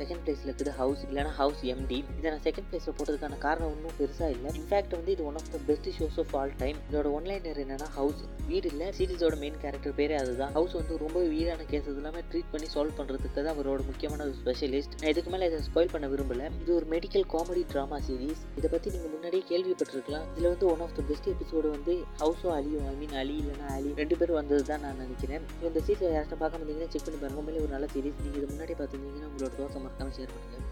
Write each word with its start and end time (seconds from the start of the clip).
Second 0.00 0.22
பிளேஸில் 0.24 0.48
இருக்குது 0.50 0.72
house 0.80 1.02
இல்லைனா 1.08 1.32
ஹவுஸ் 1.40 1.62
எம்டி 1.74 1.98
இதை 2.18 2.26
நான் 2.32 2.44
செகண்ட் 2.48 2.68
பிளேஸில் 2.70 2.96
போட்டதுக்கான 2.98 3.38
காரணம் 3.46 3.70
ஒன்றும் 3.74 3.96
பெருசாக 4.00 4.30
இல்லை. 4.36 4.50
இன்ஃபேக்ட் 4.60 4.94
வந்து 4.98 5.12
இது 5.16 5.24
one 5.30 5.38
of 5.40 5.50
the 5.54 5.60
best 5.68 5.88
shows 5.98 6.18
of 6.22 6.32
all 6.40 6.54
time 6.62 6.78
இதோட 6.88 7.10
ஒன்லைனர் 7.18 7.60
என்னன்னா 7.64 7.88
ஹவுஸ் 7.98 8.22
வீடு 8.50 8.66
இல்லை 8.72 8.88
சீரிஸோட 8.98 9.36
மெயின் 9.42 9.58
கேரக்டர் 9.64 9.94
பேரே 10.00 10.16
அதுதான். 10.22 10.52
ஹவுஸ் 10.58 10.74
வந்து 10.78 10.96
ரொம்ப 11.04 11.20
வீடான 11.34 11.66
கேஸ் 11.72 11.88
எல்லாமே 11.92 12.22
ட்ரீட் 12.30 12.50
பண்ணி 12.54 12.68
சால்வ் 12.74 12.96
பண்ணுறதுக்கு 13.00 13.36
தான் 13.38 13.52
அவரோட 13.54 13.80
முக்கியமான 13.90 14.24
ஒரு 14.28 14.34
ஸ்பெஷலிஸ்ட் 14.40 14.94
நான் 15.00 15.10
இதுக்கு 15.14 15.32
மேலே 15.34 15.48
இதை 15.50 15.60
ஸ்பாயில் 15.68 15.92
பண்ண 15.94 16.08
விரும்பல. 16.14 16.50
இது 16.62 16.70
ஒரு 16.78 16.88
மெடிக்கல் 16.94 17.26
காமெடி 17.34 17.64
ட்ராமா 17.72 17.98
சீரிஸ் 18.08 18.42
இதை 18.58 18.70
பற்றி 18.74 18.94
நீங்கள் 18.94 19.12
முன்னாடியே 19.14 19.44
கேள்விப்பட்டிருக்கலாம். 19.52 20.26
இதில் 20.34 20.50
வந்து 20.52 20.68
one 20.72 20.84
of 20.86 20.96
the 20.98 21.04
best 21.10 21.28
episode 21.34 21.70
வந்து 21.76 21.94
ஹவுஸோ 22.22 22.50
அலியும் 22.58 22.86
ஐ 22.92 22.94
மீன் 23.02 23.16
அலி 23.22 23.36
இல்லைனா 23.42 23.68
அலி 23.78 23.90
ரெண்டு 24.02 24.18
பேரும் 24.20 24.38
வந்தது 24.40 24.64
தான் 24.70 24.84
நான் 24.86 25.00
நினைக்கிறேன். 25.04 25.44
இந்த 25.70 25.80
சீரிஸ் 25.86 26.04
யாராச்சும் 26.08 26.42
பார்க்க 26.42 26.62
வந்தீங்கன்னா 26.62 26.90
செக் 26.94 27.06
பண்ணி 27.06 27.20
பாருங்க. 27.22 27.40
உண்மையிலே 27.42 27.62
ஒரு 27.66 27.72
நல்ல 27.76 27.88
சீரிஸ் 27.94 28.22
நீங்கள் 28.24 28.40
இது 28.42 28.52
முன்னாடி 28.54 28.76
பார்த்துருந்தீங்கன்னா 28.80 29.28
உங்களோட 29.32 29.52
தோசை 29.60 29.80
மறக்காமல் 29.86 30.16
ஷேர் 30.18 30.34
பண்ணுங்கள் 30.34 30.64